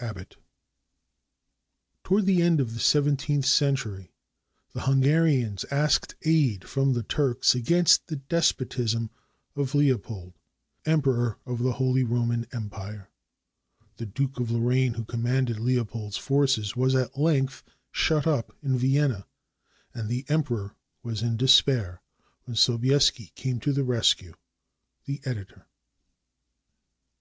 [0.00, 0.34] ABBOTT
[2.02, 4.10] [Toward the end of the seventeenth century,
[4.72, 9.10] the Hunga rians asked aid from the Turks against the despotism
[9.54, 10.32] of Leo pold,
[10.86, 13.10] Emperor of the Holy Roman Empire.
[13.98, 17.62] The Duke of Lorraine, who commanded Leopold's forces, was at length
[17.92, 19.24] shut up in Vienna,
[19.94, 20.74] and the Emperor
[21.04, 22.02] was in despair,
[22.42, 24.34] when Sobieski came to the rescue.
[25.04, 25.68] The Editor.